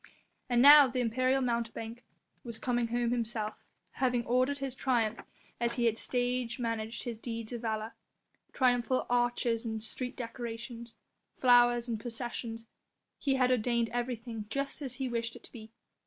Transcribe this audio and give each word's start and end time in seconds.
And 0.49 0.63
now 0.63 0.87
the 0.87 0.99
imperial 0.99 1.43
mountebank 1.43 2.03
was 2.43 2.57
coming 2.57 2.87
home 2.87 3.11
himself, 3.11 3.63
having 3.91 4.25
ordered 4.25 4.57
his 4.57 4.73
triumph 4.73 5.19
as 5.59 5.75
he 5.75 5.85
had 5.85 5.99
stage 5.99 6.57
managed 6.57 7.03
his 7.03 7.19
deeds 7.19 7.53
of 7.53 7.61
valour. 7.61 7.93
Triumphal 8.51 9.05
arches 9.11 9.63
and 9.63 9.83
street 9.83 10.17
decorations, 10.17 10.95
flowers 11.35 11.87
and 11.87 11.99
processions, 11.99 12.65
he 13.19 13.35
had 13.35 13.51
ordained 13.51 13.91
everything 13.93 14.47
just 14.49 14.81
as 14.81 14.95
he 14.95 15.07
wished 15.07 15.35
it 15.35 15.43
to 15.43 15.51
be. 15.51 15.71